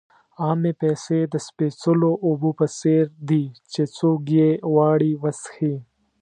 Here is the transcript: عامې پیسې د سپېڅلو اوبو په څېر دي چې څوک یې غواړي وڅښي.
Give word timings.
عامې 0.43 0.71
پیسې 0.81 1.19
د 1.33 1.35
سپېڅلو 1.47 2.11
اوبو 2.27 2.49
په 2.59 2.65
څېر 2.79 3.03
دي 3.29 3.43
چې 3.73 3.81
څوک 3.97 4.19
یې 4.37 4.49
غواړي 4.71 5.11
وڅښي. 5.21 5.75